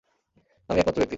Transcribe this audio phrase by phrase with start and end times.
[0.69, 1.09] আমিই একমাত্র ব্যক্তি!